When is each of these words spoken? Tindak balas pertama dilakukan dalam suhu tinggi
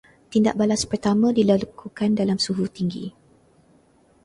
Tindak 0.33 0.55
balas 0.61 0.81
pertama 0.91 1.27
dilakukan 1.39 2.11
dalam 2.19 2.37
suhu 2.45 2.65
tinggi 2.77 3.05